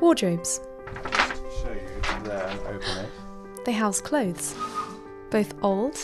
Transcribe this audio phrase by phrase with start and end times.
[0.00, 0.60] Wardrobes.
[1.62, 3.10] show you there and open it.
[3.64, 4.54] They house clothes,
[5.30, 5.98] both old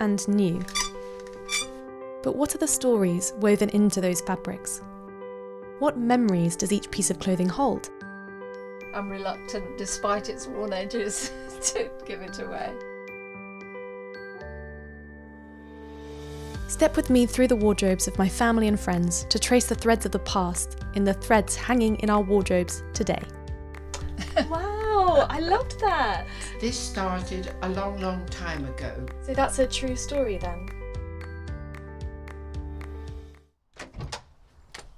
[0.00, 0.64] and new.
[2.22, 4.80] But what are the stories woven into those fabrics?
[5.78, 7.90] What memories does each piece of clothing hold?
[8.94, 11.32] I'm reluctant, despite its worn edges,
[11.74, 12.72] to give it away.
[16.72, 20.06] Step with me through the wardrobes of my family and friends to trace the threads
[20.06, 23.22] of the past in the threads hanging in our wardrobes today.
[24.48, 26.26] Wow, I loved that.
[26.62, 28.90] This started a long, long time ago.
[29.22, 30.66] So that's a true story then.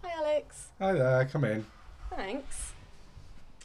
[0.02, 0.68] Hi, Alex.
[0.78, 1.66] Hi there, come in.
[2.14, 2.72] Thanks.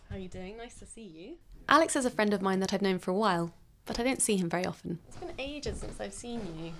[0.09, 0.57] How are you doing?
[0.57, 1.35] Nice to see you.
[1.67, 3.53] Alex is a friend of mine that I've known for a while,
[3.89, 4.99] but I don't see him very often.
[5.07, 6.71] It's been ages since I've seen you.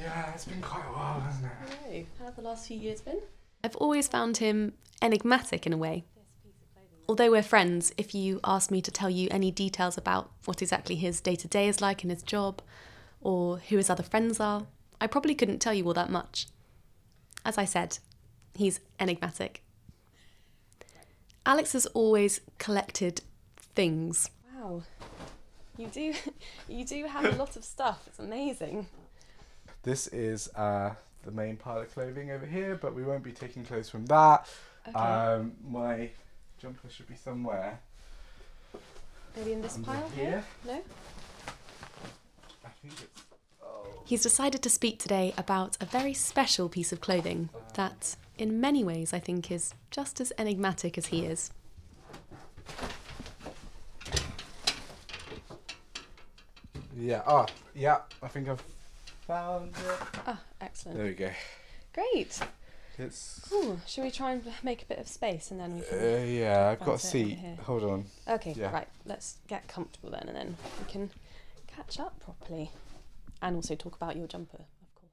[0.00, 1.44] Yeah, it's been quite a while, hasn't
[1.90, 2.06] it?
[2.20, 3.18] How have the last few years been?
[3.64, 6.04] I've always found him enigmatic in a way.
[7.08, 10.94] Although we're friends, if you ask me to tell you any details about what exactly
[10.94, 12.62] his day to day is like in his job,
[13.20, 14.66] or who his other friends are,
[15.00, 16.46] I probably couldn't tell you all that much.
[17.44, 17.98] As I said,
[18.54, 19.64] he's enigmatic.
[21.44, 23.20] Alex has always collected
[23.74, 24.30] things.
[24.54, 24.84] Wow.
[25.76, 26.14] You do
[26.68, 28.02] you do have a lot of stuff.
[28.06, 28.86] It's amazing.
[29.82, 33.64] This is uh, the main pile of clothing over here, but we won't be taking
[33.64, 34.46] clothes from that.
[34.88, 34.98] Okay.
[34.98, 36.10] Um, my
[36.60, 37.80] jumper should be somewhere.
[39.36, 40.24] Maybe in this under pile here?
[40.24, 40.44] here.
[40.66, 40.82] No?
[42.64, 43.22] I think it's.
[43.62, 44.02] Oh.
[44.04, 48.84] He's decided to speak today about a very special piece of clothing that, in many
[48.84, 51.50] ways, I think is just as enigmatic as he is.
[57.02, 57.22] Yeah.
[57.26, 57.98] Oh, yeah.
[58.22, 58.62] I think I've
[59.26, 59.98] found it.
[60.26, 60.98] Ah, excellent.
[60.98, 61.30] There we go.
[61.92, 62.38] Great.
[62.98, 63.40] It's.
[63.50, 63.80] Cool.
[63.86, 66.68] Should we try and make a bit of space and then we Uh, can yeah,
[66.70, 67.38] I've got a That's it over seat.
[67.64, 68.04] Hold on.
[68.28, 68.70] Okay, yeah.
[68.70, 68.88] right.
[69.04, 71.10] Let's get comfortable then and then we can
[71.66, 72.70] catch up properly.
[73.40, 75.10] And also talk about your jumper, of course.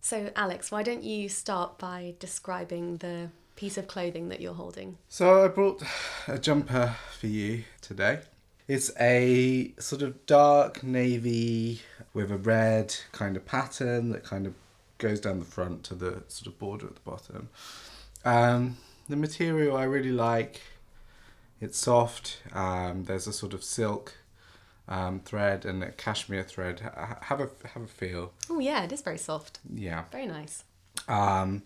[0.00, 4.98] So, Alex, why don't you start by describing the piece of clothing that you're holding?
[5.08, 5.82] So I brought
[6.28, 8.20] a jumper for you today.
[8.68, 11.80] It's a sort of dark navy
[12.12, 14.54] with a red kind of pattern that kind of
[14.98, 17.48] goes down the front to the sort of border at the bottom.
[18.26, 18.76] Um,
[19.08, 20.60] the material I really like.
[21.60, 22.42] It's soft.
[22.52, 24.18] Um, there's a sort of silk
[24.86, 26.80] um, thread and a cashmere thread.
[26.80, 28.32] Ha- Have a have a feel.
[28.50, 29.60] Oh, yeah, it is very soft.
[29.72, 30.04] Yeah.
[30.12, 30.64] Very nice.
[31.08, 31.62] Um,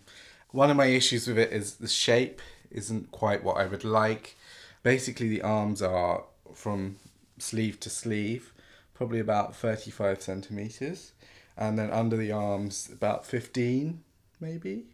[0.51, 2.39] one of my issues with it is the shape
[2.71, 4.37] isn't quite what I would like.
[4.83, 6.23] Basically, the arms are
[6.55, 6.97] from
[7.39, 8.53] sleeve to sleeve,
[8.93, 11.13] probably about 35 centimeters,
[11.57, 14.03] and then under the arms, about 15,
[14.39, 14.85] maybe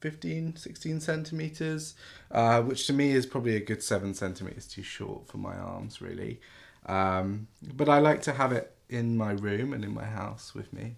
[0.00, 1.94] 15, 16 centimeters,
[2.30, 6.00] uh, which to me is probably a good seven centimeters too short for my arms,
[6.00, 6.40] really.
[6.86, 10.72] Um, but I like to have it in my room and in my house with
[10.72, 10.96] me.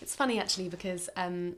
[0.00, 1.56] It's funny actually because um,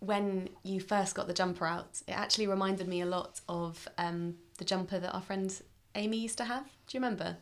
[0.00, 4.34] when you first got the jumper out, it actually reminded me a lot of um,
[4.58, 5.62] the jumper that our friend
[5.94, 6.64] Amy used to have.
[6.64, 7.36] Do you remember?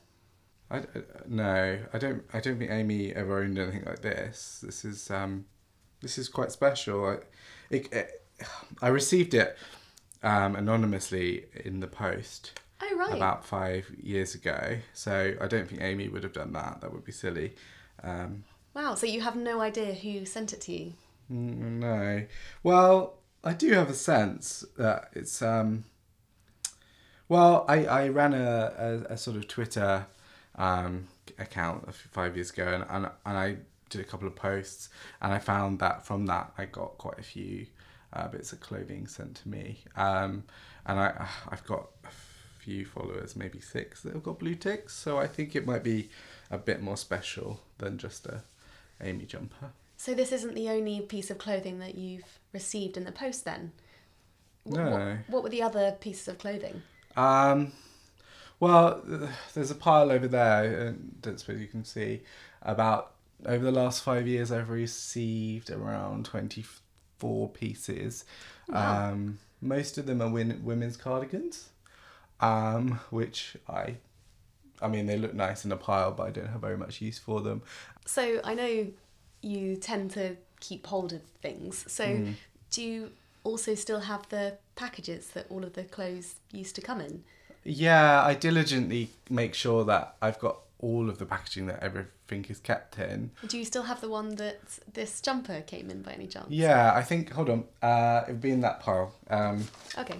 [0.71, 0.83] I,
[1.27, 2.23] no, I don't.
[2.33, 4.61] I don't think Amy ever owned anything like this.
[4.65, 5.47] This is um,
[6.01, 7.07] this is quite special.
[7.07, 7.17] I,
[7.71, 8.27] it, it,
[8.81, 9.57] I received it
[10.23, 13.15] um, anonymously in the post Oh, right.
[13.15, 14.79] about five years ago.
[14.95, 16.81] So I don't think Amy would have done that.
[16.81, 17.55] That would be silly.
[18.03, 20.93] Um, Wow, so you have no idea who sent it to you?
[21.31, 22.25] mm, no.
[22.63, 25.85] Well, I do have a sense that it's um.
[27.31, 30.05] Well, I, I ran a, a, a sort of Twitter
[30.57, 31.07] um,
[31.39, 33.57] account five years ago, and, and and I
[33.89, 34.89] did a couple of posts,
[35.23, 37.67] and I found that from that I got quite a few
[38.13, 40.43] uh, bits of clothing sent to me, um,
[40.85, 42.09] and I I've got a
[42.59, 46.09] few followers, maybe six that have got blue ticks, so I think it might be
[46.51, 48.43] a bit more special than just a
[49.01, 49.71] Amy jumper.
[49.97, 53.71] So this isn't the only piece of clothing that you've received in the post then?
[54.67, 54.91] No.
[54.91, 56.83] What, what were the other pieces of clothing?
[57.17, 57.73] Um,
[58.59, 59.03] well,
[59.55, 60.91] there's a pile over there.
[60.91, 62.23] I don't suppose you can see.
[62.63, 63.13] About
[63.47, 66.65] over the last five years, I've received around twenty
[67.19, 68.25] four pieces.
[68.69, 69.11] Wow.
[69.13, 71.69] Um, most of them are win- women's cardigans,
[72.41, 73.97] um, which I,
[74.81, 77.19] I mean, they look nice in a pile, but I don't have very much use
[77.19, 77.63] for them.
[78.07, 78.87] So I know
[79.43, 81.85] you tend to keep hold of things.
[81.91, 82.35] So Mm.
[82.71, 83.11] do you
[83.45, 87.25] also still have the packages that all of the clothes used to come in?
[87.65, 92.59] Yeah, I diligently make sure that I've got all of the packaging that everything is
[92.59, 93.31] kept in.
[93.47, 94.61] Do you still have the one that
[94.95, 96.47] this jumper came in by any chance?
[96.49, 97.33] Yeah, I think.
[97.33, 97.65] Hold on.
[97.83, 99.15] Uh, it'd be in that pile.
[99.29, 99.65] Um,
[99.99, 100.17] Okay.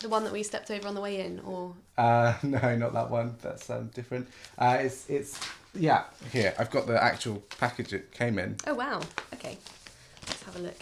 [0.00, 3.10] The one that we stepped over on the way in, or Uh, no, not that
[3.10, 3.36] one.
[3.42, 4.28] That's um, different.
[4.58, 5.38] Uh, it's it's
[5.74, 6.04] yeah.
[6.32, 8.56] Here, I've got the actual package it came in.
[8.66, 9.00] oh wow,
[9.34, 9.58] okay,
[10.26, 10.76] let's have a look.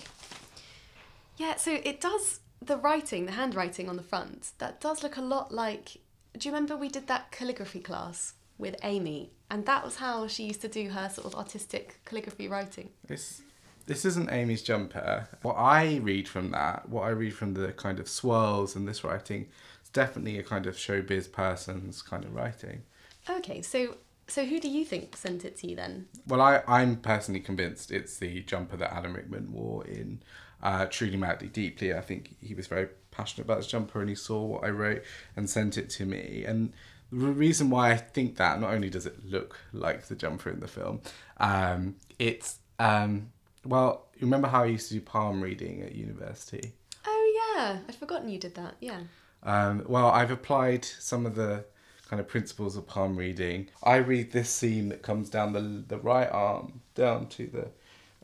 [1.36, 4.52] Yeah, so it does the writing, the handwriting on the front.
[4.58, 5.98] That does look a lot like.
[6.36, 10.44] Do you remember we did that calligraphy class with Amy, and that was how she
[10.44, 12.88] used to do her sort of artistic calligraphy writing.
[13.06, 13.42] This
[13.86, 15.28] this isn't Amy's jumper.
[15.42, 19.02] What I read from that, what I read from the kind of swirls and this
[19.02, 19.48] writing,
[19.80, 22.82] it's definitely a kind of showbiz person's kind of writing.
[23.28, 23.96] Okay, so
[24.28, 26.06] so who do you think sent it to you then?
[26.26, 30.22] Well, I, I'm personally convinced it's the jumper that Alan Rickman wore in
[30.62, 31.94] uh, Truly Madly Deeply.
[31.94, 35.02] I think he was very passionate about his jumper and he saw what I wrote
[35.36, 36.44] and sent it to me.
[36.46, 36.72] And
[37.10, 40.60] the reason why I think that, not only does it look like the jumper in
[40.60, 41.00] the film,
[41.38, 43.30] um, it's, um,
[43.64, 46.72] well, you remember how I used to do palm reading at university?
[47.06, 48.76] Oh yeah, I'd forgotten you did that.
[48.80, 49.00] Yeah.
[49.42, 51.64] Um, well, I've applied some of the
[52.08, 53.68] kind of principles of palm reading.
[53.82, 57.68] I read this seam that comes down the the right arm down to the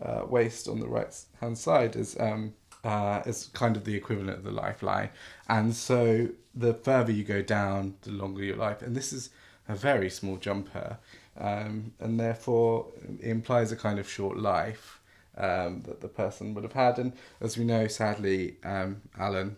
[0.02, 2.54] uh, waist on the right hand side is um,
[2.84, 5.10] uh, as kind of the equivalent of the lifeline,
[5.48, 8.82] and so the further you go down, the longer your life.
[8.82, 9.30] And this is
[9.68, 10.98] a very small jumper,
[11.38, 12.86] um, and therefore
[13.20, 15.00] implies a kind of short life
[15.36, 16.98] um, that the person would have had.
[16.98, 19.56] And as we know, sadly, um, Alan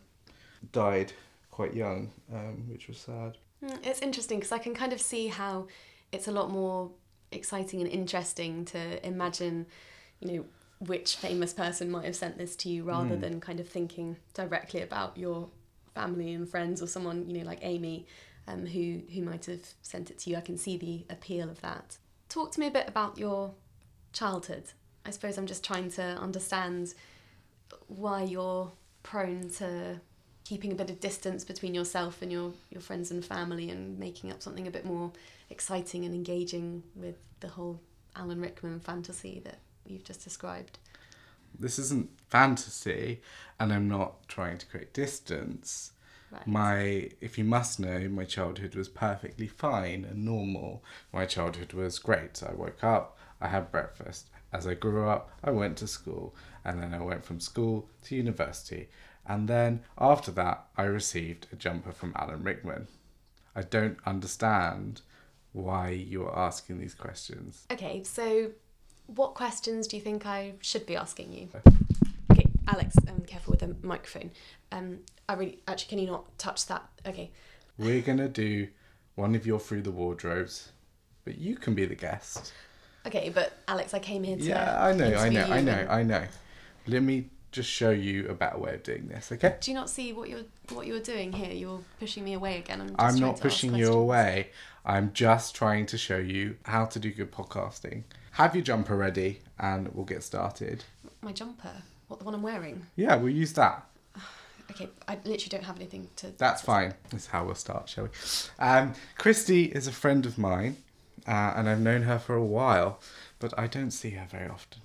[0.72, 1.12] died
[1.50, 3.38] quite young, um, which was sad.
[3.64, 5.68] Mm, It's interesting because I can kind of see how
[6.12, 6.90] it's a lot more
[7.32, 9.66] exciting and interesting to imagine,
[10.20, 10.44] you know,
[10.78, 13.20] which famous person might have sent this to you rather Hmm.
[13.20, 15.50] than kind of thinking directly about your
[15.94, 18.06] family and friends or someone, you know, like Amy,
[18.46, 20.36] um, who who might have sent it to you.
[20.36, 21.98] I can see the appeal of that.
[22.28, 23.54] Talk to me a bit about your
[24.12, 24.64] childhood.
[25.04, 26.94] I suppose I'm just trying to understand
[27.88, 28.72] why you're
[29.02, 30.00] prone to
[30.44, 34.32] keeping a bit of distance between yourself and your, your friends and family and making
[34.32, 35.12] up something a bit more
[35.48, 37.80] exciting and engaging with the whole
[38.16, 39.58] Alan Rickman fantasy that
[39.90, 40.78] you've just described.
[41.58, 43.20] This isn't fantasy,
[43.58, 45.92] and I'm not trying to create distance.
[46.30, 46.46] Right.
[46.46, 50.84] My, if you must know, my childhood was perfectly fine and normal.
[51.12, 52.42] My childhood was great.
[52.42, 54.30] I woke up, I had breakfast.
[54.52, 56.34] As I grew up, I went to school,
[56.64, 58.88] and then I went from school to university.
[59.26, 62.88] And then after that, I received a jumper from Alan Rickman.
[63.54, 65.02] I don't understand
[65.52, 67.66] why you're asking these questions.
[67.70, 68.52] Okay, so
[69.14, 71.48] what questions do you think I should be asking you?
[72.30, 74.30] Okay, Alex, um, careful with the microphone.
[74.72, 76.82] Um, I really actually can you not touch that?
[77.06, 77.30] Okay,
[77.78, 78.68] We're gonna do
[79.16, 80.70] one of your through the wardrobes,
[81.24, 82.52] but you can be the guest.
[83.06, 85.90] okay, but Alex, I came here to Yeah, I know, I know, I know, and-
[85.90, 86.24] I know.
[86.86, 89.56] Let me just show you a better way of doing this, okay?
[89.60, 91.52] Do you not see what you're what you're doing here?
[91.52, 92.80] You're pushing me away again.
[92.80, 94.50] I'm, just I'm not pushing you away.
[94.84, 98.04] I'm just trying to show you how to do good podcasting.
[98.40, 100.82] Have your jumper ready and we'll get started.
[101.20, 102.86] My jumper, what the one I'm wearing?
[102.96, 103.86] Yeah, we'll use that.
[104.70, 106.28] Okay, I literally don't have anything to.
[106.38, 106.94] That's fine.
[107.10, 108.10] That's how we'll start, shall we?
[108.60, 110.76] Um, Christy is a friend of mine,
[111.26, 113.00] uh, and I've known her for a while,
[113.40, 114.80] but I don't see her very often.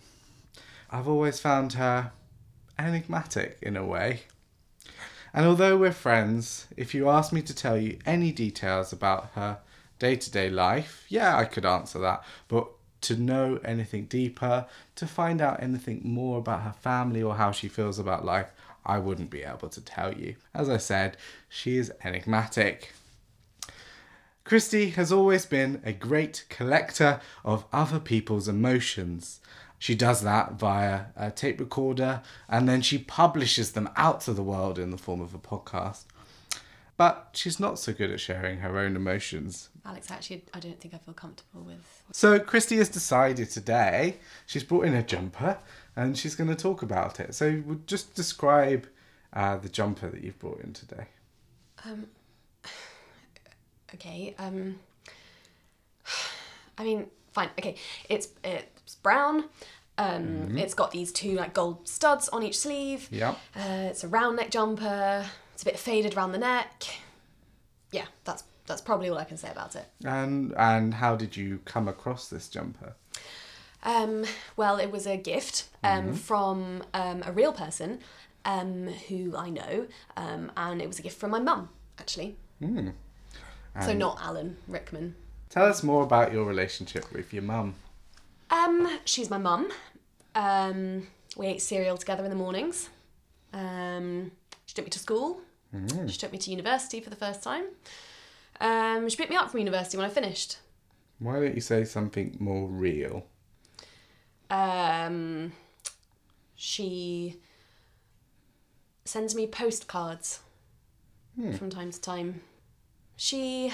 [0.89, 2.11] I've always found her
[2.79, 4.21] enigmatic in a way.
[5.35, 9.59] And although we're friends, if you ask me to tell you any details about her
[9.99, 12.23] day to day life, yeah, I could answer that.
[12.47, 12.69] But
[13.07, 17.67] to know anything deeper, to find out anything more about her family or how she
[17.67, 18.47] feels about life,
[18.85, 20.35] I wouldn't be able to tell you.
[20.53, 21.17] As I said,
[21.49, 22.93] she is enigmatic.
[24.43, 29.39] Christy has always been a great collector of other people's emotions.
[29.79, 34.43] She does that via a tape recorder and then she publishes them out to the
[34.43, 36.03] world in the form of a podcast.
[36.97, 39.69] But she's not so good at sharing her own emotions.
[39.85, 42.03] Alex, actually, I don't think I feel comfortable with.
[42.13, 45.57] So Christy has decided today she's brought in a jumper
[45.95, 47.35] and she's going to talk about it.
[47.35, 48.87] So we'll just describe
[49.33, 51.07] uh, the jumper that you've brought in today.
[51.83, 52.07] Um,
[53.93, 54.33] okay.
[54.39, 54.79] Um,
[56.77, 57.49] I mean, fine.
[57.59, 57.75] Okay,
[58.09, 59.45] it's it's brown.
[59.97, 63.07] Um, It's got these two like gold studs on each sleeve.
[63.11, 63.35] Yeah.
[63.55, 65.25] Uh, it's a round neck jumper.
[65.55, 66.83] It's a bit faded around the neck.
[67.89, 69.85] Yeah, that's that's probably all I can say about it.
[70.03, 72.95] And and how did you come across this jumper?
[73.81, 74.25] Um,
[74.57, 77.99] well, it was a gift um, from um, a real person
[78.43, 81.69] um, who I know, um, and it was a gift from my mum,
[81.99, 82.35] actually.
[82.59, 82.89] Hmm.
[83.81, 85.15] so not Alan Rickman.
[85.49, 87.75] Tell us more about your relationship with your mum.
[88.49, 89.71] Um, she's my mum.
[90.33, 91.07] Um,
[91.37, 92.89] we ate cereal together in the mornings.
[93.53, 94.31] Um,
[94.75, 95.39] she took me to school.
[96.07, 97.63] She took me to university for the first time.
[98.59, 100.57] Um, she picked me up from university when I finished.
[101.19, 103.25] Why don't you say something more real?
[104.49, 105.53] Um,
[106.55, 107.39] she
[109.05, 110.39] sends me postcards
[111.57, 112.41] from time to time.
[113.15, 113.71] She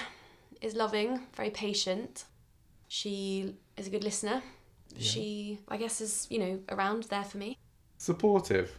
[0.61, 2.25] is loving, very patient.
[2.87, 4.43] She is a good listener.
[4.99, 7.57] She, I guess, is, you know, around there for me.
[7.97, 8.77] Supportive.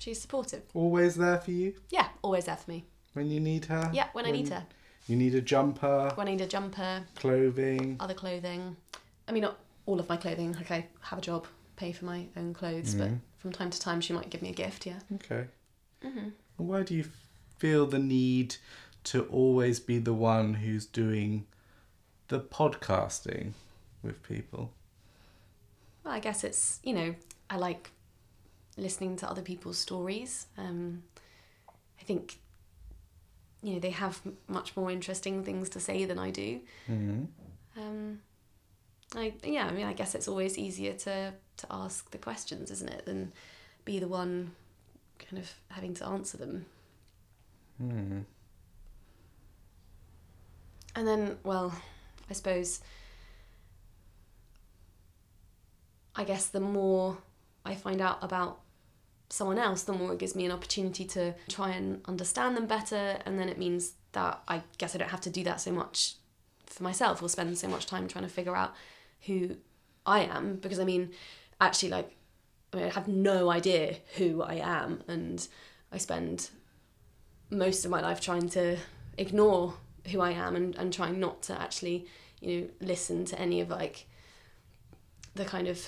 [0.00, 0.62] She's supportive.
[0.74, 2.86] Always there for you Yeah, always there for me.
[3.12, 3.90] when you need her?
[3.92, 4.66] Yeah, when I need her.
[5.06, 7.96] You need a jumper, When I need a jumper, clothing.
[8.00, 8.76] other clothing.
[9.28, 10.52] I mean, not all of my clothing.
[10.54, 14.00] Like, I have a job, pay for my own clothes, but from time to time
[14.00, 15.00] she might give me a gift, yeah.
[15.16, 15.46] Okay.
[16.04, 16.28] Mm-hmm.
[16.56, 17.04] Why do you
[17.58, 18.56] feel the need
[19.04, 21.46] to always be the one who's doing
[22.28, 23.52] the podcasting
[24.02, 24.72] with people?
[26.04, 27.14] Well, I guess it's, you know,
[27.50, 27.90] I like
[28.76, 30.46] listening to other people's stories.
[30.56, 31.02] Um,
[32.00, 32.38] I think,
[33.62, 36.60] you know, they have m- much more interesting things to say than I do.
[36.86, 37.24] hmm
[37.76, 38.20] Um,
[39.14, 42.90] I, yeah, I mean, I guess it's always easier to, to ask the questions, isn't
[42.90, 43.32] it, than
[43.84, 44.52] be the one
[45.18, 46.66] kind of having to answer them.
[47.78, 48.20] Hmm.
[50.94, 51.72] And then, well,
[52.28, 52.80] I suppose,
[56.16, 57.18] I guess the more
[57.64, 58.60] I find out about
[59.28, 63.18] someone else, the more it gives me an opportunity to try and understand them better.
[63.24, 66.14] And then it means that I guess I don't have to do that so much
[66.66, 68.74] for myself or spend so much time trying to figure out
[69.26, 69.56] who
[70.04, 70.56] I am.
[70.56, 71.10] Because I mean,
[71.60, 72.16] actually, like,
[72.72, 75.02] I mean, I have no idea who I am.
[75.06, 75.46] And
[75.92, 76.50] I spend
[77.50, 78.76] most of my life trying to
[79.16, 79.74] ignore
[80.10, 82.06] who I am and, and trying not to actually,
[82.40, 84.06] you know, listen to any of like
[85.34, 85.86] the kind of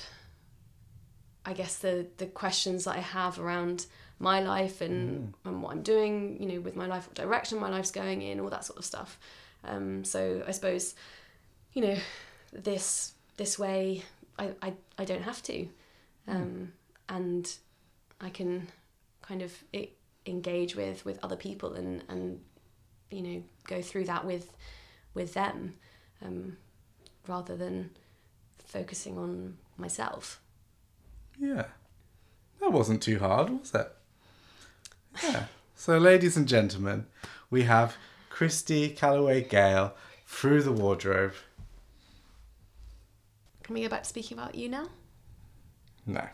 [1.45, 3.87] I guess the the questions that I have around
[4.19, 7.69] my life and, and what I'm doing, you know, with my life, what direction my
[7.69, 9.19] life's going in, all that sort of stuff.
[9.65, 10.95] Um, so I suppose,
[11.73, 11.97] you know,
[12.53, 14.05] this this way
[14.39, 15.69] I, I, I don't have to.
[16.29, 16.73] Um,
[17.09, 17.53] and
[18.21, 18.69] I can
[19.23, 19.91] kind of e-
[20.27, 22.41] engage with with other people and and
[23.11, 24.57] you know go through that with
[25.15, 25.75] with them
[26.25, 26.57] um,
[27.27, 27.91] rather than
[28.65, 30.41] focusing on myself
[31.43, 31.65] Yeah.
[32.61, 33.93] That wasn't too hard, was it?
[35.25, 35.45] Yeah.
[35.75, 37.07] So, ladies and gentlemen,
[37.51, 37.97] we have
[38.31, 39.93] Christy Calloway Gale
[40.27, 41.35] through the wardrobe.
[43.65, 44.87] can we go back to speaking about you now
[46.07, 46.29] No.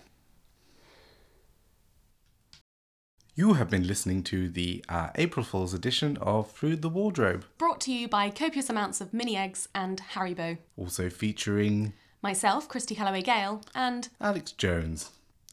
[3.34, 7.80] You have been listening to the uh, April Fool's edition of Through the Wardrobe, brought
[7.82, 13.22] to you by copious amounts of mini eggs and haribo also featuring myself christy calloway
[13.22, 15.10] gale and Alex Jones.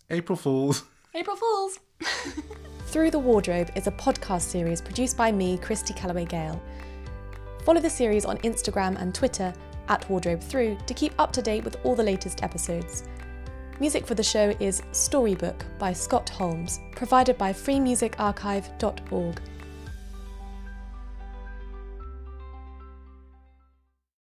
[0.09, 0.83] April Fools.
[1.13, 1.79] april fools
[2.87, 6.61] Through the Wardrobe is a podcast series produced by me, Christy Calloway Gale.
[7.65, 9.53] Follow the series on Instagram and Twitter
[9.89, 13.03] at Wardrobe Through to keep up to date with all the latest episodes.
[13.81, 19.41] Music for the show is Storybook by Scott Holmes, provided by freemusicarchive.org.